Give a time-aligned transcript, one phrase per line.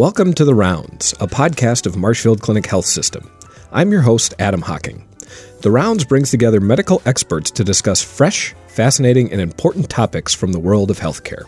[0.00, 3.30] Welcome to The Rounds, a podcast of Marshfield Clinic Health System.
[3.70, 5.06] I'm your host, Adam Hocking.
[5.60, 10.58] The Rounds brings together medical experts to discuss fresh, fascinating, and important topics from the
[10.58, 11.44] world of healthcare.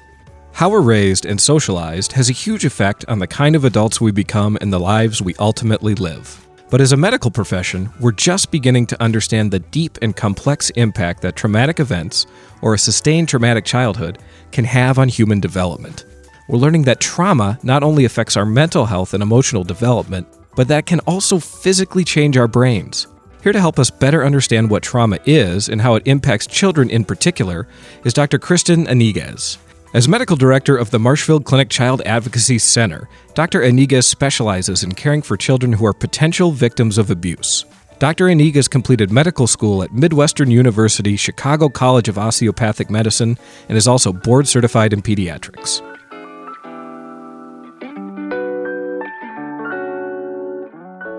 [0.52, 4.12] How we're raised and socialized has a huge effect on the kind of adults we
[4.12, 6.46] become and the lives we ultimately live.
[6.69, 11.22] But as a medical profession, we're just beginning to understand the deep and complex impact
[11.22, 12.26] that traumatic events,
[12.60, 14.19] or a sustained traumatic childhood,
[14.50, 16.05] can have on human development.
[16.52, 20.84] We're learning that trauma not only affects our mental health and emotional development, but that
[20.84, 23.06] can also physically change our brains.
[23.42, 27.06] Here to help us better understand what trauma is and how it impacts children in
[27.06, 27.66] particular
[28.04, 28.38] is Dr.
[28.38, 29.56] Kristen Iniguez.
[29.94, 33.62] As medical director of the Marshfield Clinic Child Advocacy Center, Dr.
[33.62, 37.64] Iniguez specializes in caring for children who are potential victims of abuse.
[37.98, 38.27] Dr.
[38.27, 43.38] Iniguez completed medical school at Midwestern University Chicago College of Osteopathic Medicine
[43.70, 45.80] and is also board certified in pediatrics.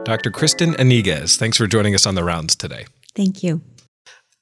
[0.05, 0.31] Dr.
[0.31, 2.85] Kristen Iniguez, thanks for joining us on the rounds today.
[3.15, 3.61] Thank you.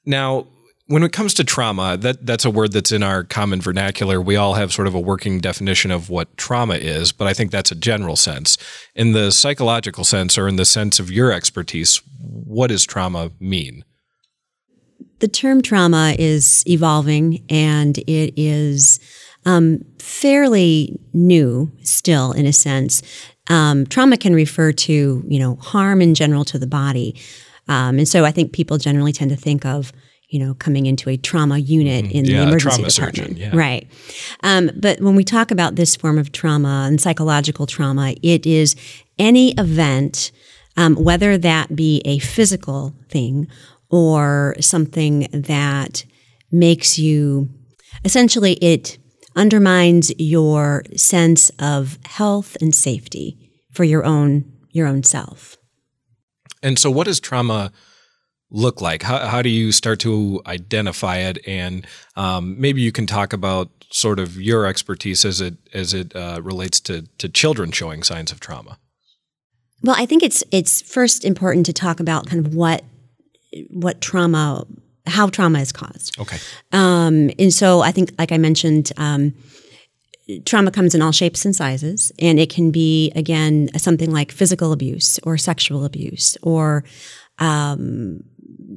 [0.04, 0.48] Now,
[0.88, 4.20] when it comes to trauma, that that's a word that's in our common vernacular.
[4.20, 7.52] We all have sort of a working definition of what trauma is, but I think
[7.52, 8.58] that's a general sense.
[8.96, 13.84] In the psychological sense or in the sense of your expertise, what does trauma mean?
[15.20, 18.98] The term trauma is evolving and it is
[19.44, 23.02] um, fairly new still in a sense.
[23.48, 27.20] Um, trauma can refer to, you know, harm in general to the body.
[27.68, 29.92] Um, and so I think people generally tend to think of,
[30.28, 32.16] you know, coming into a trauma unit mm-hmm.
[32.16, 33.16] in yeah, the emergency department.
[33.16, 33.50] Surgeon, yeah.
[33.52, 33.86] Right.
[34.42, 38.76] Um, but when we talk about this form of trauma and psychological trauma, it is
[39.18, 40.32] any event,
[40.76, 43.48] um, whether that be a physical thing
[43.90, 46.04] or something that
[46.50, 47.50] makes you
[48.04, 48.98] essentially it
[49.36, 55.56] undermines your sense of health and safety for your own your own self.
[56.62, 57.72] And so what does trauma
[58.50, 59.02] look like?
[59.02, 61.38] How, how do you start to identify it?
[61.46, 66.14] And um, maybe you can talk about sort of your expertise as it as it
[66.16, 68.78] uh, relates to to children showing signs of trauma.
[69.82, 72.84] Well, I think it's it's first important to talk about kind of what
[73.70, 74.66] what trauma
[75.06, 76.18] how trauma is caused.
[76.18, 76.38] Okay.
[76.72, 79.34] Um, and so I think, like I mentioned, um,
[80.44, 84.72] trauma comes in all shapes and sizes, and it can be again something like physical
[84.72, 86.84] abuse or sexual abuse or
[87.38, 88.22] um,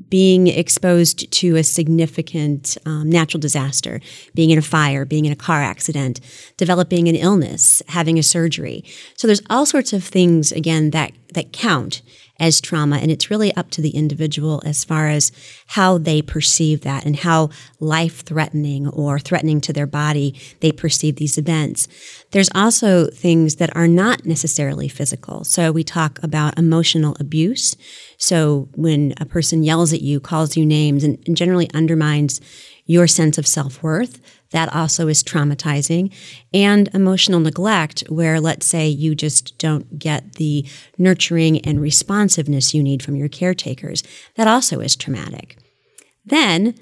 [0.10, 4.02] being exposed to a significant um, natural disaster,
[4.34, 6.20] being in a fire, being in a car accident,
[6.58, 8.84] developing an illness, having a surgery.
[9.16, 12.02] So there's all sorts of things again that that count
[12.40, 12.98] as trauma.
[12.98, 15.32] And it's really up to the individual as far as
[15.68, 21.16] how they perceive that and how life threatening or threatening to their body they perceive
[21.16, 21.88] these events.
[22.32, 25.44] There's also things that are not necessarily physical.
[25.44, 27.76] So we talk about emotional abuse.
[28.18, 32.42] So when a person yells at you, calls you names, and, and generally undermines
[32.86, 36.14] your sense of self worth, that also is traumatizing.
[36.54, 42.84] And emotional neglect, where let's say you just don't get the nurturing and responsiveness you
[42.84, 44.04] need from your caretakers,
[44.36, 45.58] that also is traumatic.
[46.26, 46.76] Then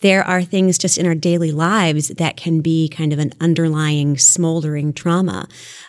[0.00, 4.16] there are things just in our daily lives that can be kind of an underlying
[4.16, 5.46] smoldering trauma.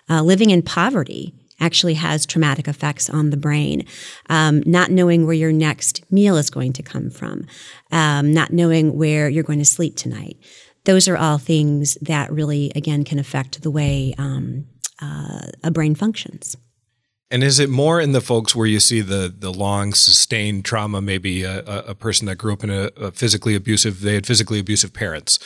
[0.10, 3.86] Uh, living in poverty actually has traumatic effects on the brain.
[4.30, 7.46] Um, not knowing where your next meal is going to come from,
[7.92, 10.38] um, not knowing where you're going to sleep tonight.
[10.86, 14.66] Those are all things that really, again, can affect the way um,
[15.00, 16.58] uh, a brain functions.
[17.32, 21.02] And is it more in the folks where you see the the long sustained trauma?
[21.02, 24.60] Maybe a, a person that grew up in a, a, physically abusive, they had physically
[24.60, 25.40] abusive parents.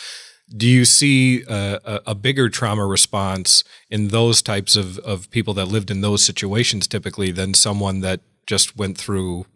[0.55, 5.65] Do you see a, a, bigger trauma response in those types of, of people that
[5.65, 9.47] lived in those situations typically than someone that just went through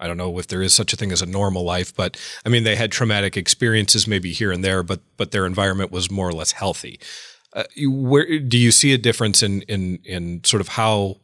[0.00, 2.16] I don't know if there is such a thing as a normal life, but
[2.46, 6.10] I mean, they had traumatic experiences maybe here and there, but but their environment was
[6.10, 7.00] more or less healthy.
[7.52, 11.16] Uh, where do you see a difference in in in sort of how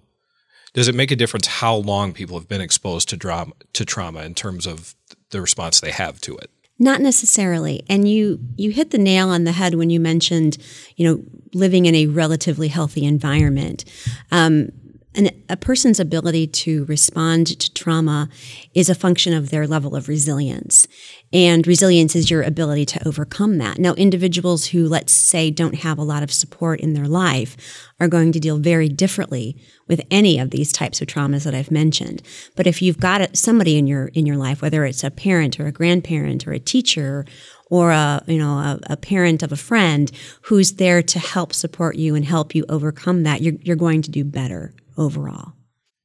[0.72, 4.22] does it make a difference how long people have been exposed to drama to trauma
[4.22, 4.94] in terms of
[5.31, 6.50] the response they have to it?
[6.79, 7.85] Not necessarily.
[7.88, 10.59] And you you hit the nail on the head when you mentioned,
[10.97, 13.85] you know, living in a relatively healthy environment.
[14.32, 14.71] Um,
[15.14, 18.28] and a person's ability to respond to trauma
[18.75, 20.88] is a function of their level of resilience.
[21.32, 23.78] And resilience is your ability to overcome that.
[23.78, 27.56] Now, individuals who, let's say, don't have a lot of support in their life
[28.00, 29.56] are going to deal very differently
[29.87, 32.22] with any of these types of traumas that I've mentioned.
[32.56, 35.66] But if you've got somebody in your in your life, whether it's a parent or
[35.66, 37.25] a grandparent or a teacher
[37.70, 40.11] or a you know a, a, parent of a friend
[40.43, 44.11] who's there to help support you and help you overcome that you're, you're going to
[44.11, 45.52] do better overall.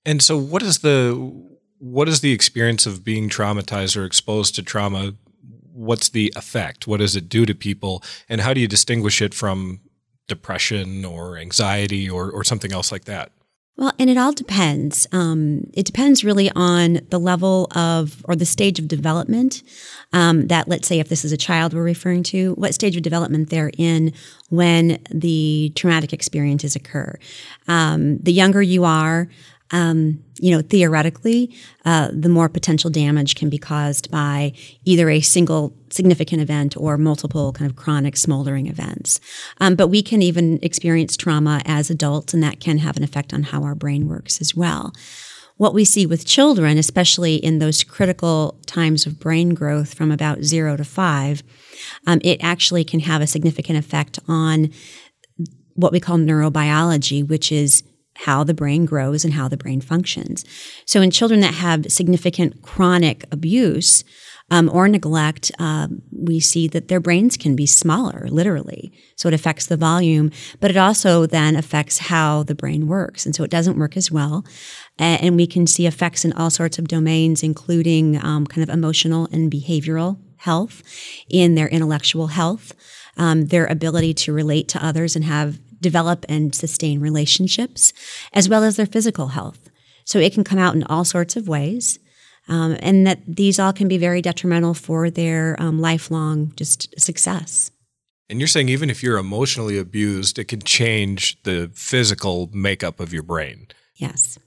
[0.06, 1.14] And so what is the
[1.78, 5.14] what is the experience of being traumatized or exposed to trauma?
[5.72, 6.88] What's the effect?
[6.88, 8.04] What does it do to people?
[8.28, 9.80] And how do you distinguish it from
[10.28, 13.32] depression or anxiety or, or something else like that
[13.78, 15.08] well, and it all depends.
[15.14, 19.64] Um, it depends really on the level of or the stage of development
[20.12, 23.04] um, that, let's say, if this is a child we're referring to, what stage of
[23.04, 24.12] development they're in
[24.50, 27.18] when the traumatic experiences occur.
[27.70, 29.30] Um, the younger you are,
[29.72, 31.56] um, you know, theoretically,
[31.86, 34.54] uh, the more potential damage can be caused by
[34.86, 39.20] either a single significant event or multiple kind of chronic smoldering events.
[39.60, 43.34] Um, but we can even experience trauma as adults, and that can have an effect
[43.34, 44.94] on how our brain works as well.
[45.58, 50.44] What we see with children, especially in those critical times of brain growth from about
[50.44, 51.44] zero to five,
[52.08, 54.72] um, it actually can have a significant effect on
[55.74, 57.84] what we call neurobiology, which is
[58.26, 60.44] how the brain grows and how the brain functions.
[60.86, 64.04] So, in children that have significant chronic abuse
[64.52, 68.92] um, or neglect, uh, we see that their brains can be smaller, literally.
[69.16, 73.26] So, it affects the volume, but it also then affects how the brain works.
[73.26, 74.44] And so, it doesn't work as well.
[74.98, 79.30] And we can see effects in all sorts of domains, including um, kind of emotional
[79.32, 80.84] and behavioral health,
[81.30, 82.74] in their intellectual health.
[83.18, 87.94] Um, their ability to relate to others and have develop and sustain relationships,
[88.34, 89.70] as well as their physical health.
[90.06, 92.00] So it can come out in all sorts of ways.
[92.48, 97.70] Um, and that these all can be very detrimental for their um, lifelong just success.
[98.28, 103.14] And you're saying even if you're emotionally abused, it can change the physical makeup of
[103.14, 103.68] your brain.
[103.96, 104.40] Yes.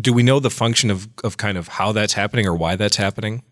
[0.00, 2.96] Do we know the function of, of kind of how that's happening or why that's
[2.96, 3.42] happening?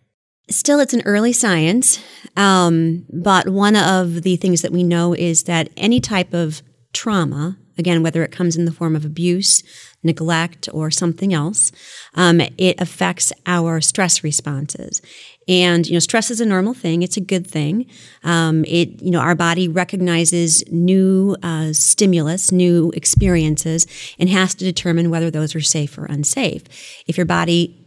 [0.50, 2.02] Still, it's an early science.
[2.36, 6.62] Um, but one of the things that we know is that any type of
[6.94, 9.62] trauma, again, whether it comes in the form of abuse,
[10.02, 11.72] neglect, or something else,
[12.14, 15.02] um, it affects our stress responses.
[15.46, 17.86] And you know, stress is a normal thing; it's a good thing.
[18.22, 23.86] Um, it you know, our body recognizes new uh, stimulus, new experiences,
[24.18, 26.64] and has to determine whether those are safe or unsafe.
[27.06, 27.80] If your body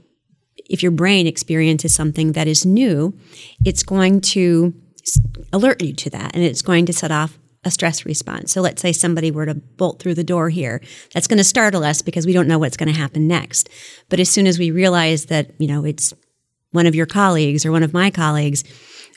[0.70, 3.18] if your brain experiences something that is new,
[3.64, 4.74] it's going to
[5.54, 7.38] alert you to that and it's going to set off
[7.68, 8.52] a stress response.
[8.52, 10.82] So let's say somebody were to bolt through the door here.
[11.14, 13.70] That's going to startle us because we don't know what's going to happen next.
[14.10, 16.14] But as soon as we realize that, you know, it's
[16.72, 18.64] one of your colleagues or one of my colleagues,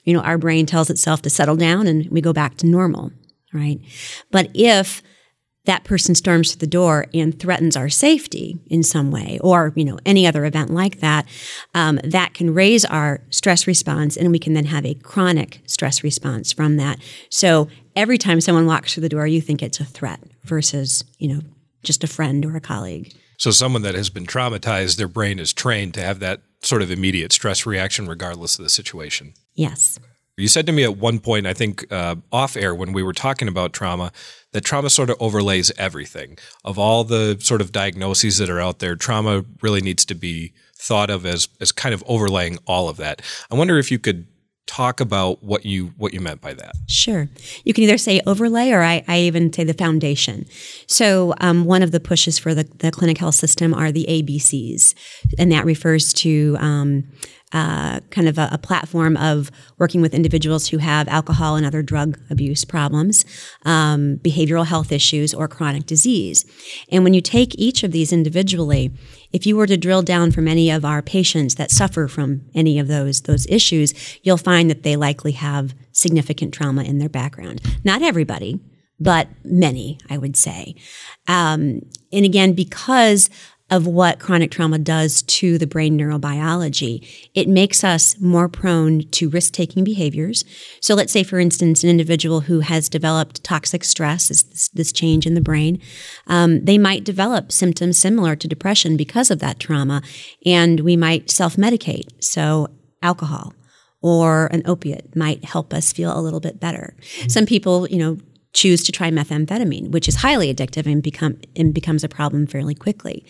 [0.04, 3.12] you know, our brain tells itself to settle down and we go back to normal,
[3.52, 3.80] right?
[4.30, 5.02] But if
[5.64, 9.84] that person storms through the door and threatens our safety in some way, or you
[9.84, 11.26] know any other event like that,
[11.74, 16.02] um, that can raise our stress response, and we can then have a chronic stress
[16.02, 16.98] response from that.
[17.28, 17.68] So
[18.00, 21.40] every time someone walks through the door, you think it's a threat versus you know
[21.82, 23.14] just a friend or a colleague.
[23.36, 26.90] So someone that has been traumatized, their brain is trained to have that sort of
[26.90, 29.32] immediate stress reaction, regardless of the situation.
[29.54, 29.98] Yes.
[30.36, 33.12] You said to me at one point, I think uh, off air when we were
[33.12, 34.12] talking about trauma,
[34.52, 36.38] that trauma sort of overlays everything.
[36.64, 40.54] Of all the sort of diagnoses that are out there, trauma really needs to be
[40.76, 43.20] thought of as as kind of overlaying all of that.
[43.50, 44.26] I wonder if you could
[44.70, 46.72] talk about what you what you meant by that.
[46.88, 47.28] Sure,
[47.64, 50.46] you can either say overlay or I, I even say the foundation.
[50.86, 54.94] So um, one of the pushes for the, the clinic health system are the ABCs,
[55.38, 57.04] and that refers to um,
[57.52, 61.82] uh, kind of a, a, platform of working with individuals who have alcohol and other
[61.82, 63.24] drug abuse problems,
[63.64, 66.44] um, behavioral health issues, or chronic disease.
[66.92, 68.92] And when you take each of these individually,
[69.32, 72.78] if you were to drill down from any of our patients that suffer from any
[72.78, 77.60] of those those issues, you'll find that they likely have significant trauma in their background.
[77.84, 78.60] Not everybody,
[79.00, 80.76] but many, I would say.
[81.26, 81.80] Um,
[82.12, 83.28] and again, because
[83.70, 87.06] of what chronic trauma does to the brain neurobiology.
[87.34, 90.44] It makes us more prone to risk taking behaviors.
[90.80, 95.26] So, let's say, for instance, an individual who has developed toxic stress, this, this change
[95.26, 95.80] in the brain,
[96.26, 100.02] um, they might develop symptoms similar to depression because of that trauma,
[100.44, 102.08] and we might self medicate.
[102.22, 102.68] So,
[103.02, 103.54] alcohol
[104.02, 106.94] or an opiate might help us feel a little bit better.
[107.00, 107.28] Mm-hmm.
[107.28, 108.18] Some people, you know,
[108.52, 112.74] choose to try methamphetamine, which is highly addictive and become and becomes a problem fairly
[112.74, 113.24] quickly.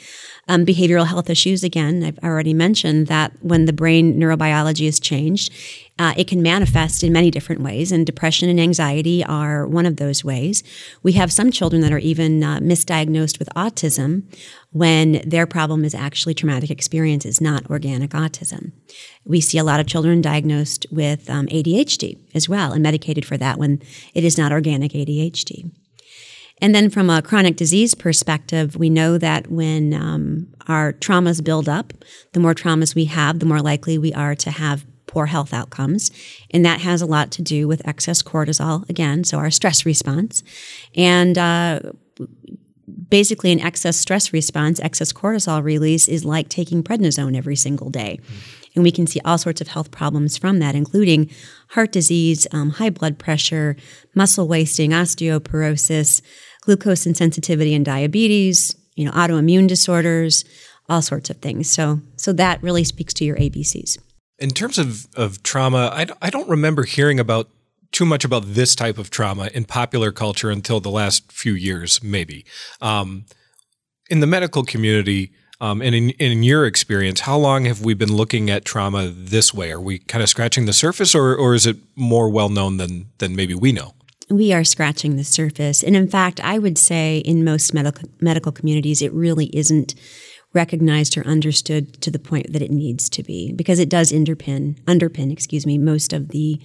[0.51, 5.53] Um, behavioral health issues, again, I've already mentioned that when the brain neurobiology is changed,
[6.01, 9.97] Uh, it can manifest in many different ways, and depression and anxiety are one of
[9.97, 10.63] those ways.
[11.03, 14.23] We have some children that are even uh, misdiagnosed with autism
[14.73, 18.73] when their problem is actually traumatic experiences, not organic autism.
[19.27, 23.37] We see a lot of children diagnosed with um, ADHD as well and medicated for
[23.37, 23.83] that when
[24.15, 25.71] it is not organic ADHD.
[26.61, 31.69] And then from a chronic disease perspective, we know that when um, our traumas build
[31.69, 31.93] up,
[32.33, 36.11] the more traumas we have, the more likely we are to have poor health outcomes.
[36.51, 40.43] And that has a lot to do with excess cortisol, again, so our stress response.
[40.95, 41.81] And uh,
[43.09, 48.21] basically, an excess stress response, excess cortisol release is like taking prednisone every single day.
[48.23, 48.61] Mm.
[48.75, 51.31] And we can see all sorts of health problems from that, including
[51.71, 53.77] heart disease, um, high blood pressure,
[54.15, 56.23] muscle wasting, osteoporosis,
[56.61, 60.45] glucose insensitivity and diabetes, you know, autoimmune disorders,
[60.89, 61.71] all sorts of things.
[61.71, 63.99] So, so that really speaks to your ABCs.
[64.39, 67.49] In terms of, of trauma, I, I don't remember hearing about
[67.93, 72.03] too much about this type of trauma in popular culture until the last few years,
[72.03, 72.45] maybe.
[72.81, 73.25] Um,
[74.09, 78.13] in the medical community, um, and in, in your experience, how long have we been
[78.13, 79.71] looking at trauma this way?
[79.71, 83.11] Are we kind of scratching the surface, or, or is it more well known than
[83.19, 83.95] than maybe we know?
[84.31, 88.53] We are scratching the surface, and in fact, I would say in most medical medical
[88.53, 89.95] communities, it really isn't
[90.53, 94.77] recognized or understood to the point that it needs to be because it does underpin
[94.83, 96.61] underpin excuse me most of the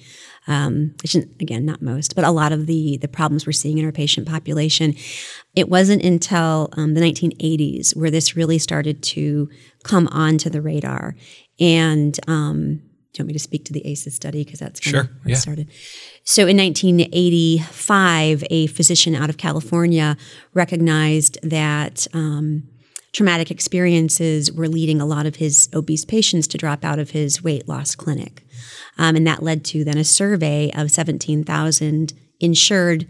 [0.48, 0.95] um,
[1.39, 4.27] again not most but a lot of the the problems we're seeing in our patient
[4.27, 4.95] population.
[5.55, 9.50] It wasn't until um, the 1980s where this really started to
[9.84, 11.15] come onto the radar.
[11.60, 12.81] And um,
[13.15, 14.43] do you want me to speak to the ACEs study?
[14.43, 15.03] Because that's sure.
[15.03, 15.36] where yeah.
[15.36, 15.72] it started.
[16.25, 20.17] So in 1985, a physician out of California
[20.53, 22.63] recognized that um,
[23.13, 27.41] traumatic experiences were leading a lot of his obese patients to drop out of his
[27.41, 28.43] weight loss clinic.
[28.98, 33.10] Um, and that led to then a survey of 17,000 insured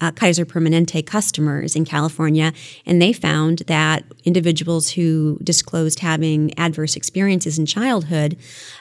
[0.00, 2.52] uh, Kaiser Permanente customers in California,
[2.84, 8.36] and they found that individuals who disclosed having adverse experiences in childhood,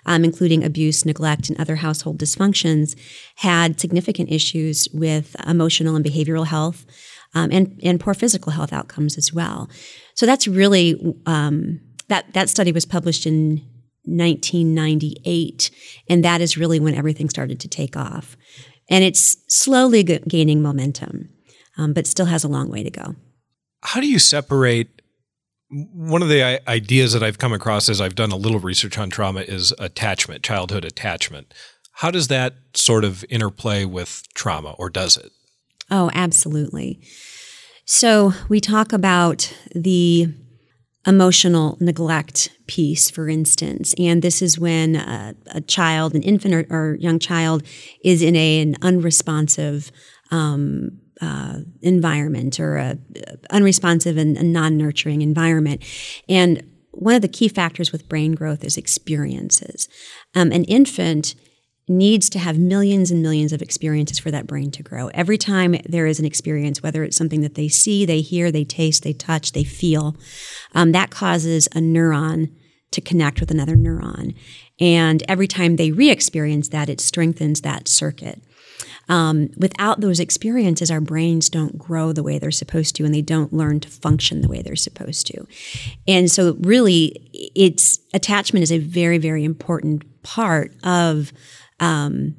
[0.06, 2.98] um, including abuse, neglect, and other household dysfunctions,
[3.38, 6.86] had significant issues with emotional and behavioral health,
[7.36, 9.70] um, and, and poor physical health outcomes as well.
[10.16, 13.62] So that's really um, that that study was published in
[14.06, 15.72] 1998,
[16.10, 18.36] and that is really when everything started to take off.
[18.90, 21.30] And it's slowly g- gaining momentum,
[21.78, 23.16] um, but still has a long way to go.
[23.82, 25.02] How do you separate?
[25.70, 29.10] One of the ideas that I've come across as I've done a little research on
[29.10, 31.54] trauma is attachment, childhood attachment.
[31.94, 35.32] How does that sort of interplay with trauma, or does it?
[35.90, 37.02] Oh, absolutely.
[37.86, 40.34] So we talk about the
[41.06, 46.66] emotional neglect piece, for instance, and this is when a, a child, an infant or,
[46.70, 47.64] or, young child,
[48.04, 49.92] is in a, an unresponsive
[50.32, 52.98] um, uh, environment or a,
[53.50, 55.84] unresponsive and non-nurturing environment,
[56.30, 59.90] and one of the key factors with brain growth is experiences.
[60.36, 61.36] Um, an infant
[61.88, 65.08] needs to have millions and millions of experiences for that brain to grow.
[65.10, 68.64] Every time there is an experience, whether it's something that they see, they hear, they
[68.64, 70.16] taste, they touch, they feel,
[70.74, 72.52] um, that causes a neuron
[72.92, 74.36] to connect with another neuron.
[74.80, 78.42] And every time they re experience that, it strengthens that circuit.
[79.10, 83.22] Um, without those experiences, our brains don't grow the way they're supposed to, and they
[83.22, 85.46] don't learn to function the way they're supposed to.
[86.08, 91.34] And so, really, it's attachment is a very, very important part of
[91.84, 92.36] um,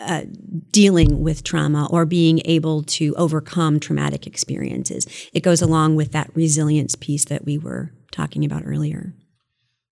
[0.00, 0.24] uh,
[0.70, 5.06] dealing with trauma or being able to overcome traumatic experiences.
[5.32, 9.14] It goes along with that resilience piece that we were talking about earlier.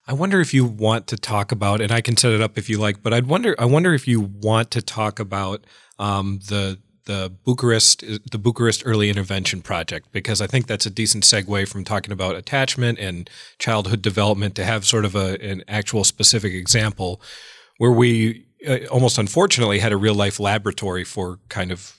[0.06, 2.70] I wonder if you want to talk about, and I can set it up if
[2.70, 3.54] you like, but I'd wonder.
[3.58, 5.64] I wonder if you want to talk about
[5.98, 11.24] um, the the Bucharest the Bucharest Early Intervention Project because I think that's a decent
[11.24, 16.04] segue from talking about attachment and childhood development to have sort of a, an actual
[16.04, 17.20] specific example
[17.78, 21.98] where we uh, almost unfortunately had a real life laboratory for kind of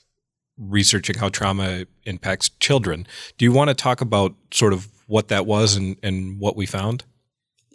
[0.58, 3.08] researching how trauma impacts children.
[3.38, 6.66] Do you want to talk about sort of what that was and, and what we
[6.66, 7.06] found?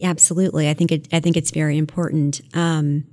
[0.03, 0.69] Absolutely.
[0.69, 2.41] I think it, I think it's very important.
[2.53, 3.05] Um,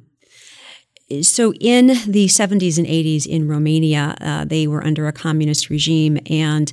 [1.21, 6.17] so in the 70s and 80s in Romania, uh, they were under a communist regime,
[6.29, 6.71] and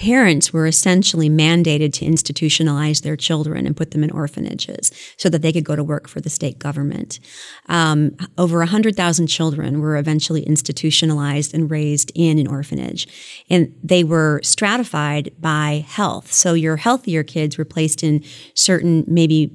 [0.00, 5.42] parents were essentially mandated to institutionalize their children and put them in orphanages so that
[5.42, 7.20] they could go to work for the state government.
[7.68, 13.06] Um, over 100,000 children were eventually institutionalized and raised in an orphanage.
[13.50, 16.32] And they were stratified by health.
[16.32, 19.50] So your healthier kids were placed in certain, maybe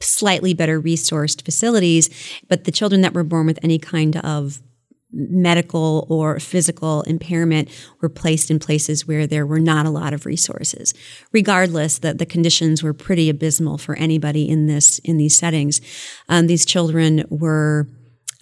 [0.00, 2.08] slightly better resourced facilities,
[2.48, 4.62] but the children that were born with any kind of
[5.12, 7.68] medical or physical impairment
[8.00, 10.94] were placed in places where there were not a lot of resources.
[11.32, 15.80] Regardless, that the conditions were pretty abysmal for anybody in this in these settings.
[16.28, 17.88] Um, these children were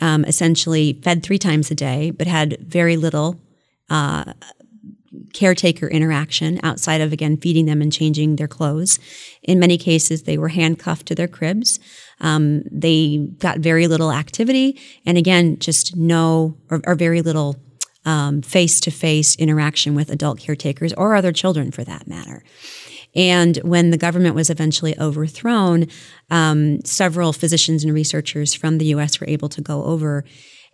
[0.00, 3.40] um, essentially fed three times a day, but had very little.
[3.90, 4.34] Uh,
[5.32, 8.98] caretaker interaction outside of again feeding them and changing their clothes.
[9.42, 11.78] In many cases, they were handcuffed to their cribs.
[12.20, 17.56] Um, they got very little activity, and again, just no or, or very little
[18.42, 22.42] face to face interaction with adult caretakers or other children for that matter.
[23.14, 25.88] And when the government was eventually overthrown,
[26.30, 30.24] um, several physicians and researchers from the US were able to go over.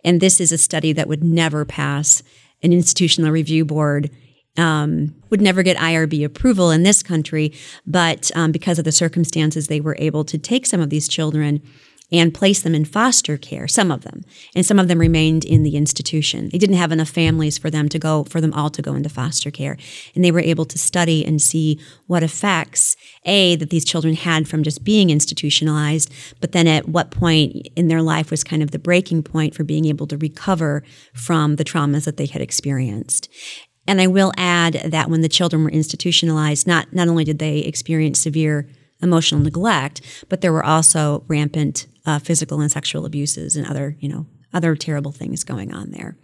[0.03, 2.21] And this is a study that would never pass
[2.61, 4.11] an institutional review board
[4.57, 7.53] um, would never get IRB approval in this country,
[7.85, 11.61] but um, because of the circumstances, they were able to take some of these children
[12.11, 14.23] and place them in foster care, some of them,
[14.55, 16.49] and some of them remained in the institution.
[16.49, 19.09] They didn't have enough families for them to go, for them all to go into
[19.09, 19.77] foster care.
[20.13, 22.95] And they were able to study and see what effects,
[23.25, 27.87] A, that these children had from just being institutionalized, but then at what point in
[27.87, 30.83] their life was kind of the breaking point for being able to recover
[31.13, 33.29] from the traumas that they had experienced.
[33.87, 37.59] And I will add that when the children were institutionalized, not, not only did they
[37.59, 38.67] experience severe
[39.01, 44.09] emotional neglect, but there were also rampant uh, physical and sexual abuses and other, you
[44.09, 46.17] know, other terrible things going on there.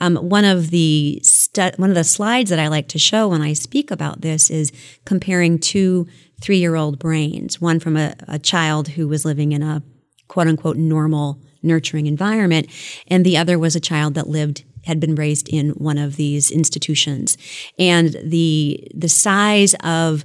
[0.00, 3.42] Um, one of the stu- one of the slides that I like to show when
[3.42, 4.72] I speak about this is
[5.04, 6.06] comparing two
[6.40, 7.60] three year old brains.
[7.60, 9.82] One from a, a child who was living in a
[10.28, 12.68] quote unquote normal nurturing environment,
[13.08, 16.50] and the other was a child that lived had been raised in one of these
[16.50, 17.36] institutions,
[17.78, 20.24] and the the size of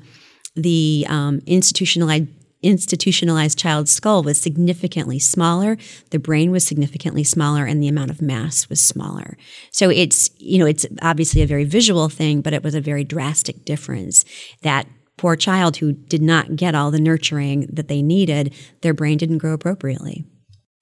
[0.55, 2.27] the um, institutionalized
[2.61, 5.77] institutionalized child's skull was significantly smaller.
[6.11, 9.37] The brain was significantly smaller and the amount of mass was smaller.
[9.71, 13.03] So it's you know it's obviously a very visual thing but it was a very
[13.03, 14.25] drastic difference.
[14.61, 14.87] That
[15.17, 19.37] poor child who did not get all the nurturing that they needed their brain didn't
[19.37, 20.25] grow appropriately.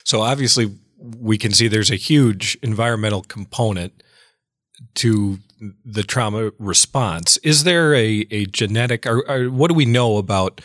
[0.03, 4.03] So obviously we can see there's a huge environmental component
[4.95, 5.39] to
[5.85, 7.37] the trauma response.
[7.37, 10.61] Is there a, a genetic, or, or, what do we know about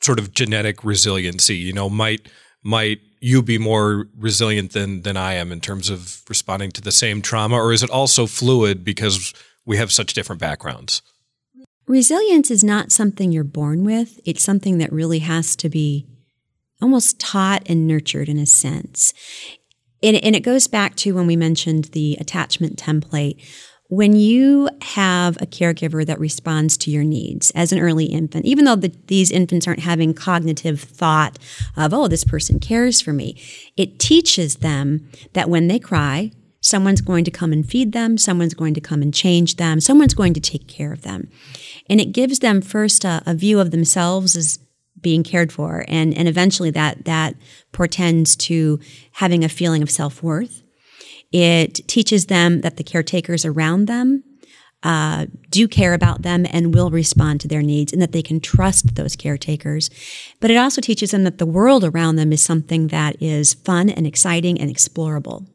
[0.00, 1.56] sort of genetic resiliency?
[1.56, 2.28] You know, might
[2.62, 6.92] might you be more resilient than than I am in terms of responding to the
[6.92, 9.34] same trauma, or is it also fluid because
[9.66, 11.02] we have such different backgrounds?
[11.86, 14.20] Resilience is not something you're born with.
[14.24, 16.06] It's something that really has to be
[16.80, 19.12] almost taught and nurtured in a sense.
[20.02, 23.44] And, and it goes back to when we mentioned the attachment template.
[23.88, 28.64] When you have a caregiver that responds to your needs as an early infant, even
[28.64, 31.38] though the, these infants aren't having cognitive thought
[31.76, 33.40] of, oh, this person cares for me,
[33.76, 38.54] it teaches them that when they cry, someone's going to come and feed them, someone's
[38.54, 41.28] going to come and change them, someone's going to take care of them.
[41.88, 44.60] And it gives them first a, a view of themselves as
[45.02, 47.34] being cared for and and eventually that that
[47.72, 48.78] portends to
[49.12, 50.62] having a feeling of self-worth
[51.32, 54.24] it teaches them that the caretakers around them
[54.82, 58.40] uh, do care about them and will respond to their needs and that they can
[58.40, 59.90] trust those caretakers.
[60.40, 63.90] But it also teaches them that the world around them is something that is fun
[63.90, 65.46] and exciting and explorable.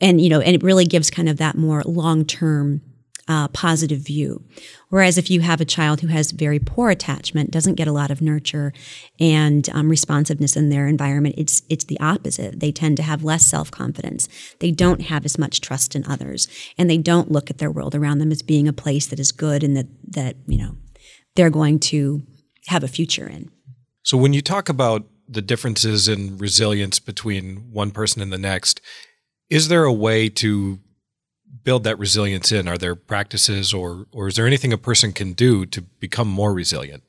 [0.00, 2.82] And, you know, and it really gives kind of that more long term
[3.28, 4.42] uh, positive view.
[4.88, 8.10] Whereas if you have a child who has very poor attachment, doesn't get a lot
[8.10, 8.72] of nurture
[9.20, 12.60] and um, responsiveness in their environment, it's it's the opposite.
[12.60, 14.28] They tend to have less self confidence.
[14.60, 17.94] They don't have as much trust in others, and they don't look at their world
[17.94, 20.76] around them as being a place that is good and that that you know
[21.36, 22.22] they're going to
[22.66, 23.50] have a future in.
[24.02, 28.80] So when you talk about the differences in resilience between one person and the next,
[29.50, 30.80] is there a way to
[31.64, 32.68] build that resilience in?
[32.68, 36.52] Are there practices or or is there anything a person can do to become more
[36.52, 37.02] resilient?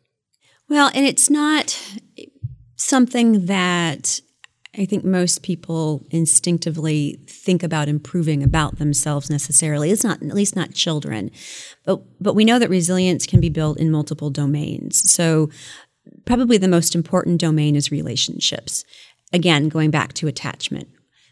[0.67, 1.79] Well, and it's not
[2.75, 4.21] something that
[4.77, 9.89] I think most people instinctively think about improving about themselves necessarily.
[9.89, 11.31] It's not at least not children.
[11.85, 15.11] But but we know that resilience can be built in multiple domains.
[15.11, 15.49] So
[16.25, 18.85] probably the most important domain is relationships.
[19.33, 20.89] Again, going back to attachment.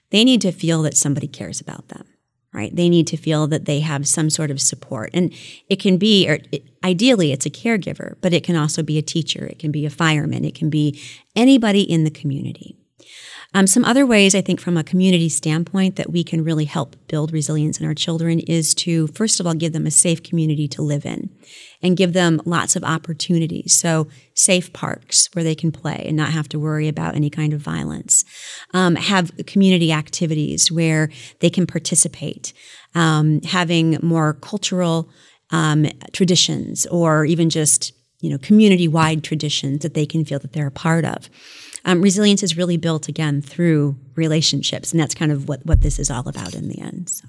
[0.09, 2.05] They need to feel that somebody cares about them
[2.53, 2.75] right?
[2.75, 5.09] They need to feel that they have some sort of support.
[5.13, 5.33] And
[5.69, 9.01] it can be, or it, ideally, it's a caregiver, but it can also be a
[9.01, 10.99] teacher, it can be a fireman, it can be
[11.35, 12.76] anybody in the community.
[13.53, 16.95] Um, some other ways, I think, from a community standpoint, that we can really help
[17.07, 20.67] build resilience in our children is to, first of all, give them a safe community
[20.69, 21.29] to live in
[21.81, 23.79] and give them lots of opportunities.
[23.79, 27.53] So, safe parks where they can play and not have to worry about any kind
[27.53, 28.25] of violence.
[28.73, 32.53] Um, have community activities where they can participate.
[32.95, 35.09] Um, having more cultural
[35.51, 40.53] um, traditions or even just you know community wide traditions that they can feel that
[40.53, 41.29] they're a part of.
[41.85, 45.99] Um, resilience is really built again through relationships, and that's kind of what what this
[45.99, 47.09] is all about in the end.
[47.09, 47.27] So.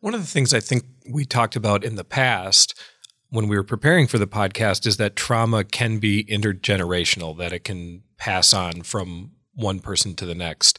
[0.00, 2.78] One of the things I think we talked about in the past
[3.32, 7.64] when we were preparing for the podcast is that trauma can be intergenerational, that it
[7.64, 10.78] can pass on from one person to the next,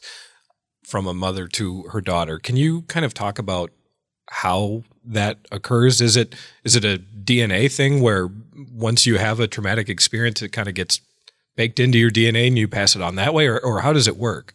[0.86, 2.38] from a mother to her daughter.
[2.38, 3.72] Can you kind of talk about
[4.30, 6.00] how that occurs?
[6.00, 8.28] Is it is it a DNA thing where
[8.72, 11.00] once you have a traumatic experience, it kind of gets
[11.56, 14.08] baked into your DNA and you pass it on that way, or, or how does
[14.08, 14.54] it work?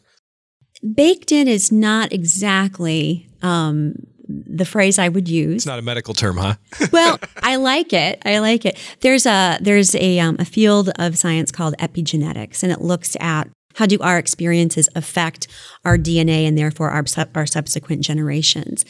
[0.93, 3.95] Baked in is not exactly um,
[4.29, 5.57] the phrase I would use.
[5.57, 6.55] It's not a medical term, huh?
[6.91, 8.21] well, I like it.
[8.25, 8.77] I like it.
[9.01, 13.49] There's a there's a um, a field of science called epigenetics, and it looks at
[13.75, 15.47] how do our experiences affect
[15.85, 17.03] our DNA and therefore our,
[17.35, 18.83] our subsequent generations?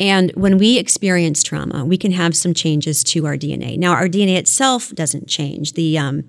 [0.00, 3.78] And when we experience trauma, we can have some changes to our DNA.
[3.78, 5.74] Now, our DNA itself doesn't change.
[5.74, 6.24] The um,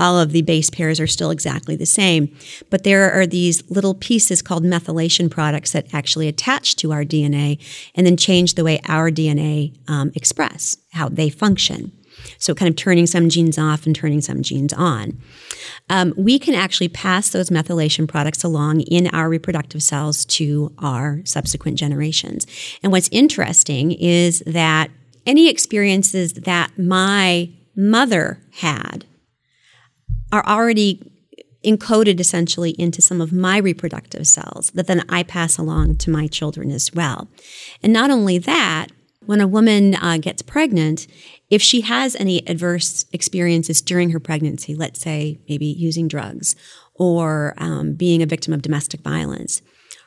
[0.00, 2.34] all of the base pairs are still exactly the same.
[2.70, 7.58] But there are these little pieces called methylation products that actually attach to our DNA
[7.94, 11.92] and then change the way our DNA um, express, how they function.
[12.38, 15.18] So, kind of turning some genes off and turning some genes on.
[15.88, 21.20] Um, we can actually pass those methylation products along in our reproductive cells to our
[21.24, 22.46] subsequent generations.
[22.82, 24.90] And what's interesting is that
[25.26, 29.06] any experiences that my mother had
[30.32, 31.10] are already
[31.64, 36.26] encoded essentially into some of my reproductive cells that then I pass along to my
[36.26, 37.28] children as well.
[37.82, 38.88] And not only that,
[39.26, 41.06] when a woman uh, gets pregnant,
[41.50, 46.56] if she has any adverse experiences during her pregnancy, let's say maybe using drugs
[46.94, 49.60] or um, being a victim of domestic violence,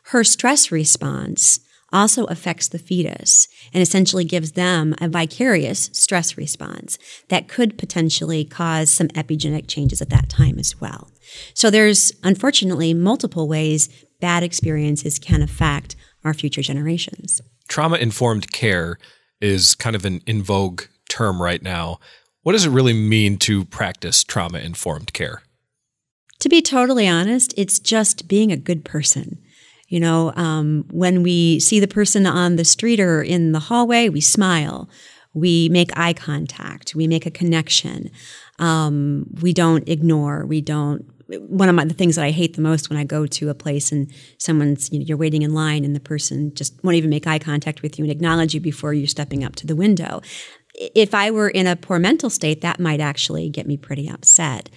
[0.07, 1.59] her stress response
[1.93, 6.97] also affects the fetus and essentially gives them a vicarious stress response
[7.29, 11.12] that could potentially cause some epigenetic changes at that time as well.
[11.53, 13.88] So there's unfortunately multiple ways
[14.19, 17.41] bad experiences can affect our future generations.
[17.67, 18.97] Trauma informed care
[19.39, 21.99] is kind of an in vogue term right now.
[22.41, 25.43] What does it really mean to practice trauma informed care?
[26.39, 29.42] To be totally honest, it's just being a good person.
[29.93, 34.10] You know, um, when we see the person on the street or in the hallway,
[34.10, 34.89] we smile,
[35.36, 38.10] we make eye contact, we make a connection.
[38.58, 41.06] Um, we don't ignore, we don't.
[41.47, 43.53] One of my, the things that I hate the most when I go to a
[43.53, 47.12] place and someone's, you know, you're waiting in line and the person just won't even
[47.12, 50.23] make eye contact with you and acknowledge you before you're stepping up to the window
[50.75, 54.69] if I were in a poor mental state, that might actually get me pretty upset.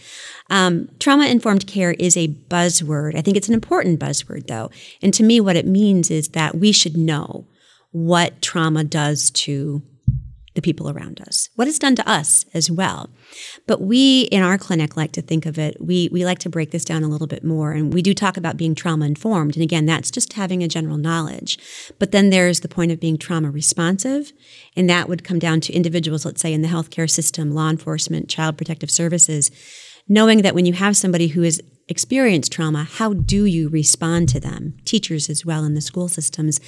[0.50, 3.16] Um, trauma informed care is a buzzword.
[3.16, 4.70] I think it's an important buzzword, though.
[5.00, 7.46] And to me, what it means is that we should know
[7.92, 9.82] what trauma does to
[10.56, 13.10] the people around us, what it's done to us as well.
[13.66, 16.72] But we in our clinic like to think of it, we, we like to break
[16.72, 17.72] this down a little bit more.
[17.72, 19.54] And we do talk about being trauma informed.
[19.54, 21.58] And again, that's just having a general knowledge.
[21.98, 24.32] But then there's the point of being trauma responsive.
[24.76, 28.28] And that would come down to individuals, let's say in the healthcare system, law enforcement,
[28.28, 29.50] child protective services,
[30.08, 34.40] knowing that when you have somebody who is experience trauma, how do you respond to
[34.40, 34.76] them?
[34.84, 36.60] Teachers as well in the school systems.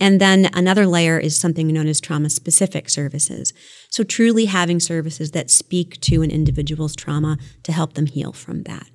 [0.00, 3.52] And then another layer is something known as trauma specific services.
[3.90, 8.62] So truly having services that speak to an individual's trauma to help them heal from
[8.62, 8.86] that.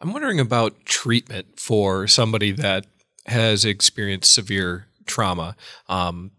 [0.00, 2.86] I'm wondering about treatment for somebody that
[3.26, 5.56] has experienced severe trauma.
[5.88, 6.32] Um,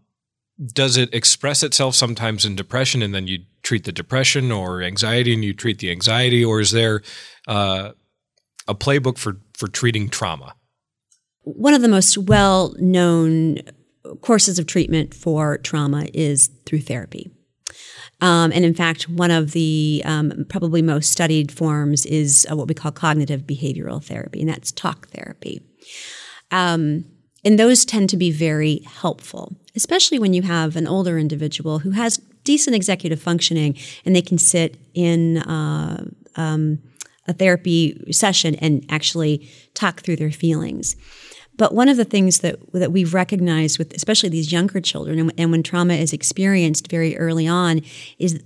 [0.73, 5.33] does it express itself sometimes in depression and then you treat the depression or anxiety
[5.33, 7.01] and you treat the anxiety or is there
[7.47, 7.91] uh,
[8.67, 10.55] a playbook for for treating trauma?
[11.43, 13.59] One of the most well known
[14.21, 17.31] courses of treatment for trauma is through therapy.
[18.19, 22.67] Um, and in fact, one of the um, probably most studied forms is uh, what
[22.67, 25.61] we call cognitive behavioral therapy, and that's talk therapy.
[26.51, 27.05] Um,
[27.43, 31.91] and those tend to be very helpful, especially when you have an older individual who
[31.91, 36.79] has decent executive functioning and they can sit in uh, um,
[37.31, 40.95] a therapy session and actually talk through their feelings.
[41.57, 45.33] But one of the things that that we've recognized with especially these younger children and,
[45.37, 47.81] and when trauma is experienced very early on
[48.19, 48.41] is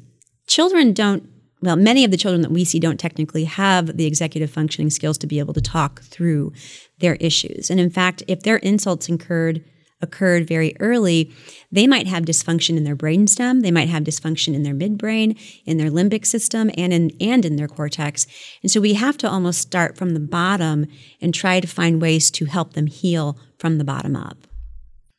[0.48, 1.30] children don't
[1.62, 5.18] well, many of the children that we see don't technically have the executive functioning skills
[5.18, 6.54] to be able to talk through
[7.00, 7.72] their issues.
[7.72, 9.64] And in fact, if their insults incurred
[10.02, 11.32] occurred very early,
[11.72, 15.78] they might have dysfunction in their brainstem, they might have dysfunction in their midbrain, in
[15.78, 18.28] their limbic system, and in and in their cortex.
[18.62, 20.88] And so we have to almost start from the bottom
[21.22, 24.48] and try to find ways to help them heal from the bottom up.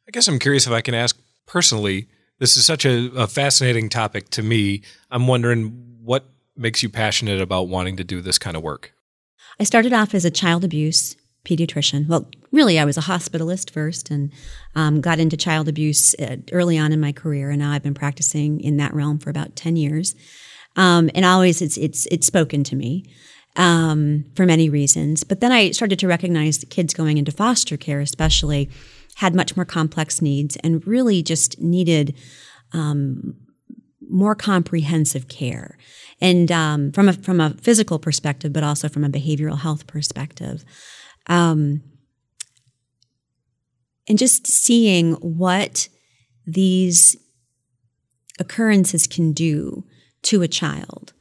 [0.06, 2.08] I guess I'm curious if I can ask personally.
[2.38, 4.82] This is such a, a fascinating topic to me.
[5.10, 8.92] I'm wondering what makes you passionate about wanting to do this kind of work.
[9.58, 12.06] I started off as a child abuse pediatrician.
[12.08, 14.32] Well, really, I was a hospitalist first and
[14.74, 17.94] um, got into child abuse uh, early on in my career, and now I've been
[17.94, 20.14] practicing in that realm for about ten years.
[20.76, 23.04] Um, and always, it's it's it's spoken to me
[23.56, 25.24] um, for many reasons.
[25.24, 28.68] But then I started to recognize that kids going into foster care, especially,
[29.16, 32.14] had much more complex needs and really just needed
[32.72, 33.34] um,
[34.08, 35.78] more comprehensive care
[36.20, 40.64] and um, from a from a physical perspective, but also from a behavioral health perspective.
[41.28, 41.82] Um,
[44.08, 45.88] and just seeing what
[46.46, 47.16] these
[48.38, 49.84] occurrences can do
[50.22, 51.12] to a child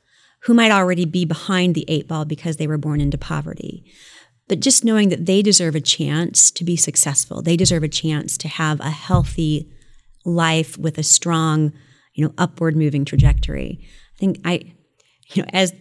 [0.44, 3.84] who might already be behind the eight ball because they were born into poverty.
[4.48, 8.38] But just knowing that they deserve a chance to be successful, they deserve a chance
[8.38, 9.72] to have a healthy
[10.24, 11.74] life with a strong,
[12.14, 13.80] you know, upward moving trajectory.
[14.16, 14.76] I think I,
[15.34, 15.74] you know, as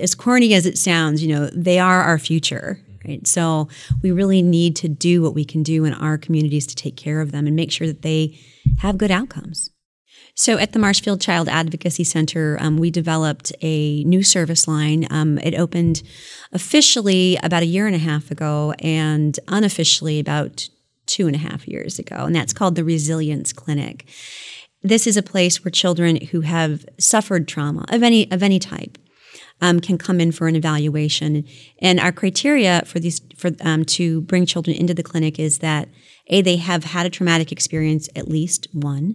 [0.00, 3.26] as corny as it sounds, you know, they are our future, right?
[3.26, 3.68] So
[4.02, 7.20] we really need to do what we can do in our communities to take care
[7.20, 8.38] of them and make sure that they
[8.78, 9.70] have good outcomes.
[10.34, 15.06] So at the Marshfield Child Advocacy Center, um, we developed a new service line.
[15.10, 16.02] Um, it opened
[16.52, 20.68] officially about a year and a half ago and unofficially about
[21.06, 24.06] two and a half years ago, and that's called the Resilience Clinic.
[24.82, 28.98] This is a place where children who have suffered trauma of any of any type
[29.62, 31.44] um, can come in for an evaluation.
[31.80, 35.88] And our criteria for these for um, to bring children into the clinic is that
[36.26, 39.14] a they have had a traumatic experience at least one,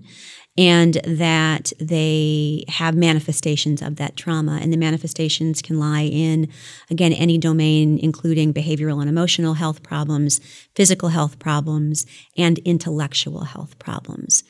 [0.57, 4.59] and that they have manifestations of that trauma.
[4.61, 6.47] And the manifestations can lie in
[6.89, 10.39] again any domain, including behavioral and emotional health problems,
[10.75, 12.05] physical health problems,
[12.37, 14.43] and intellectual health problems.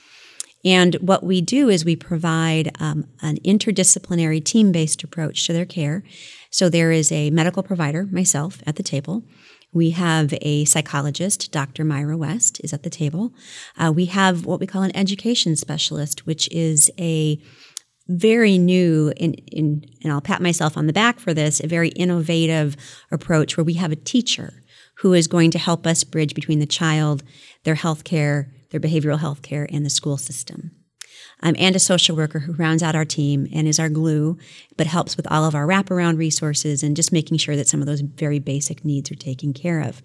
[0.68, 5.66] And what we do is we provide um, an interdisciplinary team based approach to their
[5.66, 6.04] care.
[6.52, 9.24] So there is a medical provider, myself, at the table.
[9.72, 11.86] We have a psychologist, Dr.
[11.86, 13.32] Myra West, is at the table.
[13.78, 17.42] Uh, we have what we call an education specialist, which is a
[18.10, 21.90] very new in, in, and I'll pat myself on the back for this, a very
[21.90, 22.76] innovative
[23.10, 24.64] approach where we have a teacher
[24.98, 27.24] who is going to help us bridge between the child,
[27.64, 30.72] their health care, their behavioral health care, and the school system.
[31.44, 34.38] Um, and a social worker who rounds out our team and is our glue,
[34.76, 37.86] but helps with all of our wraparound resources and just making sure that some of
[37.86, 40.02] those very basic needs are taken care of.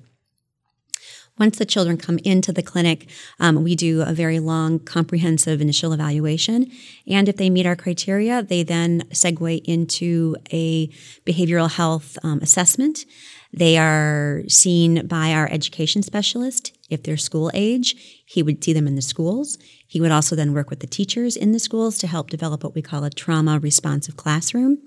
[1.38, 3.08] Once the children come into the clinic,
[3.40, 6.70] um, we do a very long, comprehensive initial evaluation.
[7.06, 10.88] And if they meet our criteria, they then segue into a
[11.24, 13.06] behavioral health um, assessment.
[13.52, 16.76] They are seen by our education specialist.
[16.88, 19.58] If they're school age, he would see them in the schools.
[19.86, 22.74] He would also then work with the teachers in the schools to help develop what
[22.74, 24.78] we call a trauma responsive classroom.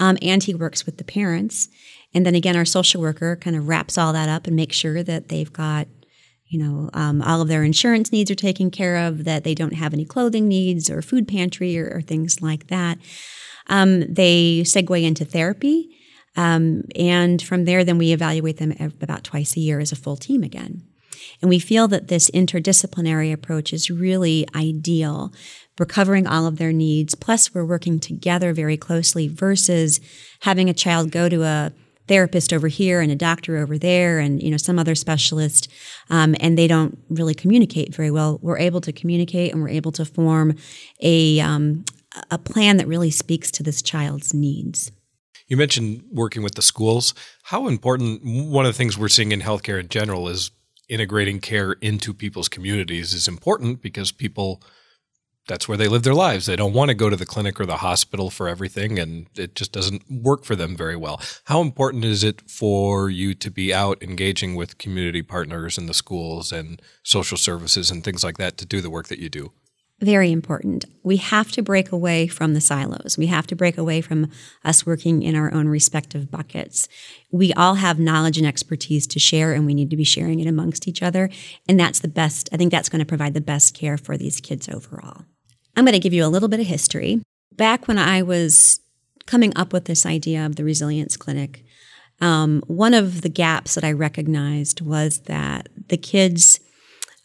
[0.00, 1.68] Um, and he works with the parents.
[2.12, 5.02] And then again, our social worker kind of wraps all that up and makes sure
[5.04, 5.86] that they've got,
[6.48, 9.74] you know, um, all of their insurance needs are taken care of, that they don't
[9.74, 12.98] have any clothing needs or food pantry or, or things like that.
[13.68, 15.96] Um, they segue into therapy.
[16.36, 20.16] Um, and from there, then we evaluate them about twice a year as a full
[20.16, 20.82] team again.
[21.40, 25.32] And we feel that this interdisciplinary approach is really ideal.
[25.78, 27.14] We're covering all of their needs.
[27.14, 30.00] Plus, we're working together very closely versus
[30.40, 31.72] having a child go to a
[32.08, 35.68] therapist over here and a doctor over there and you know some other specialist
[36.10, 39.92] um, and they don't really communicate very well we're able to communicate and we're able
[39.92, 40.52] to form
[41.00, 41.84] a, um,
[42.30, 44.90] a plan that really speaks to this child's needs
[45.52, 47.12] you mentioned working with the schools
[47.42, 50.50] how important one of the things we're seeing in healthcare in general is
[50.88, 54.62] integrating care into people's communities is important because people
[55.48, 56.46] that's where they live their lives.
[56.46, 59.56] They don't want to go to the clinic or the hospital for everything, and it
[59.56, 61.20] just doesn't work for them very well.
[61.44, 65.94] How important is it for you to be out engaging with community partners in the
[65.94, 69.52] schools and social services and things like that to do the work that you do?
[70.02, 70.84] Very important.
[71.02, 73.16] We have to break away from the silos.
[73.16, 74.30] We have to break away from
[74.64, 76.88] us working in our own respective buckets.
[77.30, 80.46] We all have knowledge and expertise to share, and we need to be sharing it
[80.46, 81.30] amongst each other.
[81.68, 84.40] And that's the best, I think that's going to provide the best care for these
[84.40, 85.24] kids overall.
[85.76, 87.22] I'm going to give you a little bit of history.
[87.52, 88.80] Back when I was
[89.24, 91.64] coming up with this idea of the resilience clinic,
[92.20, 96.60] um, one of the gaps that I recognized was that the kids,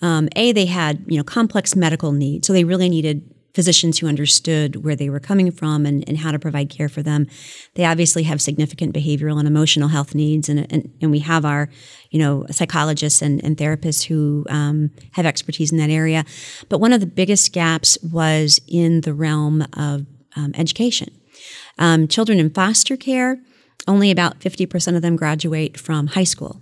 [0.01, 4.07] um, a they had you know complex medical needs, so they really needed physicians who
[4.07, 7.25] understood where they were coming from and, and how to provide care for them.
[7.73, 11.67] They obviously have significant behavioral and emotional health needs, and, and, and we have our,
[12.11, 16.23] you know, psychologists and, and therapists who um, have expertise in that area.
[16.69, 20.05] But one of the biggest gaps was in the realm of
[20.35, 21.09] um, education.
[21.79, 23.39] Um, children in foster care,
[23.87, 26.61] only about 50% of them graduate from high school,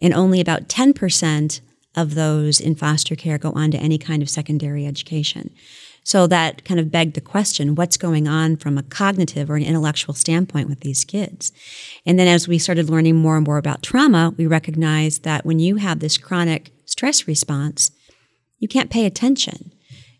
[0.00, 1.60] and only about 10%
[1.96, 5.50] of those in foster care go on to any kind of secondary education.
[6.02, 9.62] So that kind of begged the question what's going on from a cognitive or an
[9.62, 11.52] intellectual standpoint with these kids?
[12.06, 15.58] And then as we started learning more and more about trauma, we recognized that when
[15.58, 17.90] you have this chronic stress response,
[18.58, 19.72] you can't pay attention.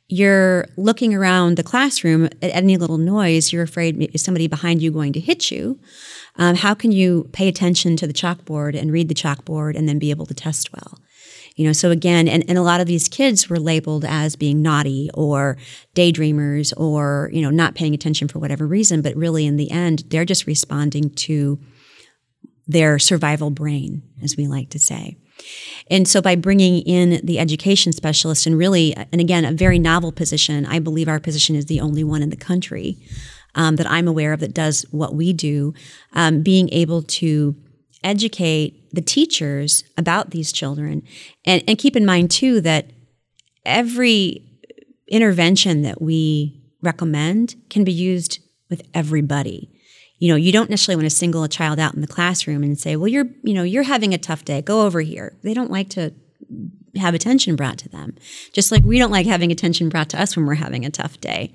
[0.09, 4.91] You're looking around the classroom at any little noise, you're afraid is somebody behind you
[4.91, 5.79] going to hit you.
[6.37, 9.99] Um, how can you pay attention to the chalkboard and read the chalkboard and then
[9.99, 10.99] be able to test well?
[11.61, 14.63] You know, so again, and, and a lot of these kids were labeled as being
[14.63, 15.59] naughty or
[15.95, 20.05] daydreamers or, you know, not paying attention for whatever reason, but really in the end,
[20.09, 21.61] they're just responding to
[22.67, 25.19] their survival brain, as we like to say.
[25.91, 30.13] And so by bringing in the education specialist and really, and again, a very novel
[30.13, 32.97] position, I believe our position is the only one in the country
[33.55, 35.75] um, that I'm aware of that does what we do,
[36.15, 37.55] um, being able to
[38.03, 41.03] educate the teachers about these children.
[41.45, 42.91] And, and keep in mind, too, that
[43.65, 44.47] every
[45.09, 49.71] intervention that we recommend can be used with everybody.
[50.19, 52.79] You know, you don't necessarily want to single a child out in the classroom and
[52.79, 54.63] say, well, you're, you know, you're having a tough day.
[54.63, 55.37] Go over here.
[55.43, 56.13] They don't like to
[56.97, 58.17] have attention brought to them,
[58.53, 61.21] just like we don't like having attention brought to us when we're having a tough
[61.21, 61.53] day.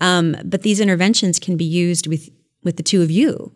[0.00, 2.28] Um, but these interventions can be used with
[2.62, 3.54] with the two of you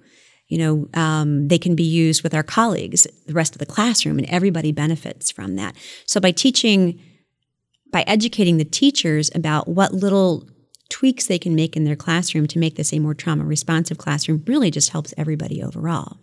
[0.51, 4.19] you know, um, they can be used with our colleagues, the rest of the classroom,
[4.19, 5.77] and everybody benefits from that.
[6.07, 7.01] So by teaching,
[7.93, 10.47] by educating the teachers about what little
[10.89, 14.43] tweaks they can make in their classroom to make this a more trauma responsive classroom
[14.49, 16.19] really just helps everybody overall.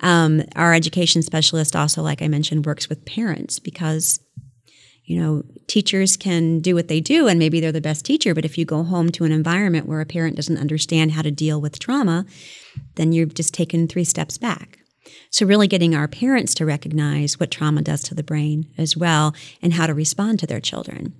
[0.00, 4.18] Um, our education specialist also, like I mentioned, works with parents because
[5.08, 8.44] you know, teachers can do what they do and maybe they're the best teacher, but
[8.44, 11.60] if you go home to an environment where a parent doesn't understand how to deal
[11.62, 12.26] with trauma,
[12.96, 14.80] then you've just taken three steps back.
[15.30, 19.34] So, really getting our parents to recognize what trauma does to the brain as well
[19.62, 21.14] and how to respond to their children.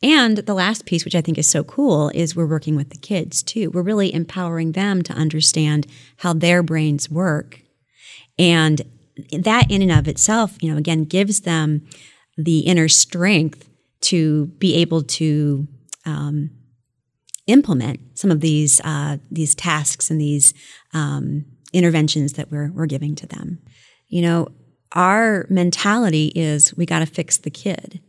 [0.00, 2.98] And the last piece, which I think is so cool, is we're working with the
[2.98, 3.70] kids too.
[3.70, 7.60] We're really empowering them to understand how their brains work.
[8.38, 8.82] And
[9.32, 11.82] that in and of itself, you know, again, gives them
[12.38, 13.68] the inner strength
[14.00, 15.66] to be able to
[16.06, 16.50] um,
[17.48, 20.54] implement some of these uh, these tasks and these
[20.94, 23.58] um, interventions that we're we're giving to them.
[24.06, 24.48] You know,
[24.92, 28.00] our mentality is we got to fix the kid.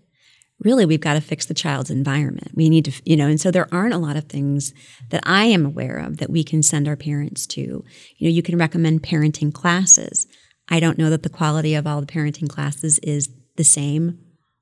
[0.61, 2.51] Really, we've got to fix the child's environment.
[2.53, 4.73] We need to, you know, and so there aren't a lot of things
[5.09, 7.61] that I am aware of that we can send our parents to.
[7.61, 7.83] You
[8.21, 10.27] know, you can recommend parenting classes.
[10.67, 14.17] I don't know that the quality of all the parenting classes is the same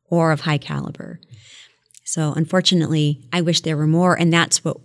[0.09, 1.21] or of high caliber.
[2.03, 4.77] So unfortunately, I wish there were more and that's what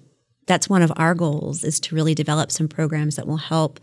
[0.46, 3.80] that's one of our goals is to really develop some programs that will help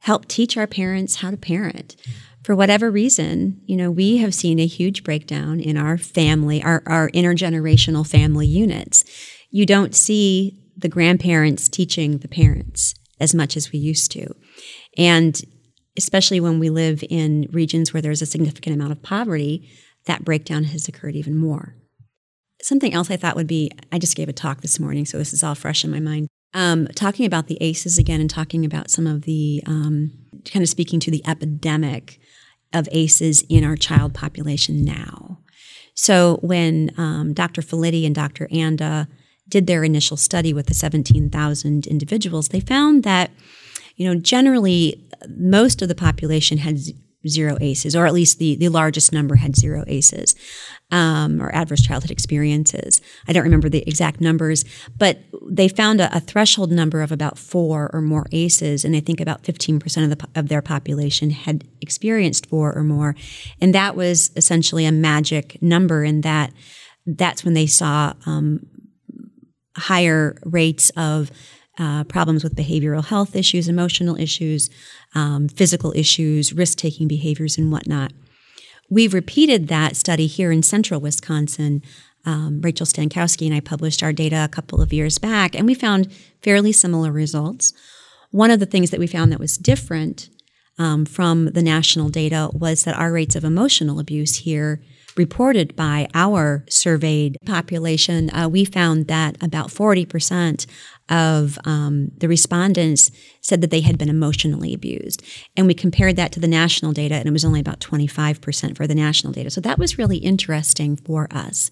[0.00, 1.94] help teach our parents how to parent.
[2.42, 6.82] For whatever reason, you know, we have seen a huge breakdown in our family, our,
[6.86, 9.04] our intergenerational family units.
[9.50, 14.34] You don't see the grandparents teaching the parents as much as we used to.
[14.96, 15.40] And
[15.96, 19.68] especially when we live in regions where there's a significant amount of poverty,
[20.06, 21.76] that breakdown has occurred even more.
[22.62, 25.32] Something else I thought would be I just gave a talk this morning, so this
[25.32, 26.28] is all fresh in my mind.
[26.54, 30.12] Um, talking about the ACEs again and talking about some of the um,
[30.44, 32.18] kind of speaking to the epidemic
[32.72, 35.38] of ACEs in our child population now.
[35.94, 37.62] So when um, Dr.
[37.62, 38.48] Felitti and Dr.
[38.50, 39.08] Anda
[39.48, 43.30] did their initial study with the 17,000 individuals, they found that
[43.96, 46.78] you know, generally most of the population had
[47.28, 50.34] zero ACEs, or at least the, the largest number had zero ACEs
[50.90, 53.00] um, or adverse childhood experiences.
[53.26, 54.64] I don't remember the exact numbers,
[54.96, 55.18] but
[55.50, 59.20] they found a, a, threshold number of about four or more ACEs, and I think
[59.20, 63.14] about 15% of, the, of their population had experienced four or more.
[63.60, 66.52] And that was essentially a magic number in that
[67.06, 68.66] that's when they saw um,
[69.76, 71.30] higher rates of
[71.78, 74.70] uh, problems with behavioral health issues, emotional issues,
[75.16, 78.12] um, physical issues, risk taking behaviors, and whatnot.
[78.88, 81.82] We've repeated that study here in central Wisconsin
[82.26, 85.74] um, Rachel Stankowski and I published our data a couple of years back, and we
[85.74, 86.12] found
[86.42, 87.72] fairly similar results.
[88.32, 90.28] One of the things that we found that was different
[90.76, 94.82] um, from the national data was that our rates of emotional abuse here
[95.16, 100.66] reported by our surveyed population, uh, we found that about 40%
[101.08, 105.22] of um, the respondents said that they had been emotionally abused.
[105.56, 108.86] And we compared that to the national data, and it was only about 25% for
[108.86, 109.50] the national data.
[109.50, 111.70] So that was really interesting for us.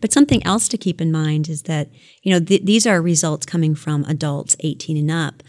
[0.00, 1.88] But something else to keep in mind is that,
[2.22, 5.42] you know, th- these are results coming from adults 18 and up.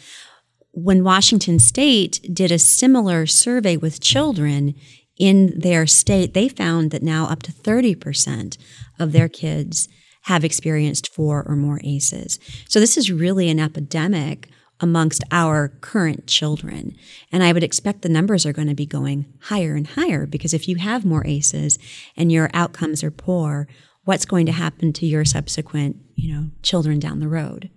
[0.72, 4.76] When Washington State did a similar survey with children,
[5.18, 8.58] in their state, they found that now up to 30%
[9.00, 9.88] of their kids
[10.26, 12.40] have experienced four or more ACEs.
[12.68, 14.50] So this is really an epidemic
[14.80, 16.96] amongst our current children.
[17.32, 20.54] And I would expect the numbers are going to be going higher and higher because
[20.54, 21.78] if you have more ACEs
[22.18, 23.68] and your outcomes are poor,
[24.04, 27.70] what's going to happen to your subsequent, you know, children down the road?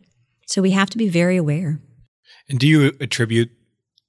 [0.46, 1.80] So we have to be very aware.
[2.48, 3.50] And do you attribute